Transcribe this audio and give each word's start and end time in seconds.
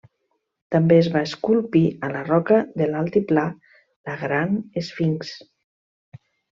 També 0.75 0.95
es 1.01 1.09
va 1.15 1.21
esculpir 1.29 1.83
a 2.09 2.09
la 2.15 2.25
roca 2.31 2.59
de 2.83 2.89
l'altiplà 2.95 3.47
la 4.09 4.19
Gran 4.27 4.61
Esfinx. 4.85 5.41